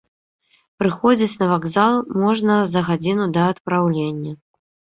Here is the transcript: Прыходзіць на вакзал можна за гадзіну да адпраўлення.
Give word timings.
Прыходзіць 0.79 1.39
на 1.41 1.49
вакзал 1.51 1.93
можна 2.23 2.57
за 2.73 2.85
гадзіну 2.89 3.31
да 3.39 3.47
адпраўлення. 3.53 4.31